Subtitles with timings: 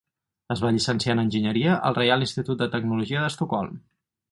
[0.53, 3.81] Es va llicenciar en enginyeria al Reial Institut de Tecnologia d'Estocolm.